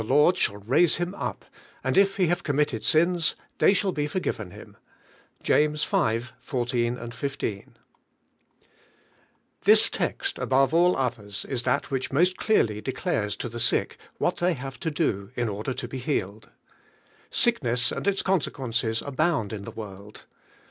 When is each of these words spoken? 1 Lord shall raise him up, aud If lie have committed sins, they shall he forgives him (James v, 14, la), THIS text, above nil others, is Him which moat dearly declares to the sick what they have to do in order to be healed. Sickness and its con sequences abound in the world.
1 0.01 0.07
Lord 0.09 0.35
shall 0.35 0.57
raise 0.57 0.95
him 0.95 1.13
up, 1.13 1.45
aud 1.85 1.95
If 1.95 2.17
lie 2.17 2.25
have 2.25 2.41
committed 2.43 2.83
sins, 2.83 3.35
they 3.59 3.71
shall 3.71 3.93
he 3.93 4.07
forgives 4.07 4.39
him 4.39 4.75
(James 5.43 5.83
v, 5.83 6.21
14, 6.39 6.95
la), 6.95 7.71
THIS 9.63 9.89
text, 9.91 10.39
above 10.39 10.73
nil 10.73 10.95
others, 10.97 11.45
is 11.45 11.61
Him 11.65 11.81
which 11.89 12.11
moat 12.11 12.33
dearly 12.39 12.81
declares 12.81 13.35
to 13.35 13.47
the 13.47 13.59
sick 13.59 13.99
what 14.17 14.37
they 14.37 14.55
have 14.55 14.79
to 14.79 14.89
do 14.89 15.29
in 15.35 15.47
order 15.47 15.75
to 15.75 15.87
be 15.87 15.99
healed. 15.99 16.49
Sickness 17.29 17.91
and 17.91 18.07
its 18.07 18.23
con 18.23 18.41
sequences 18.41 19.03
abound 19.03 19.53
in 19.53 19.65
the 19.65 19.69
world. 19.69 20.25